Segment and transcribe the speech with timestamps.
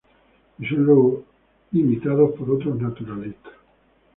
[0.57, 1.25] Y son luego
[1.73, 3.53] imitados por otros naturalistas.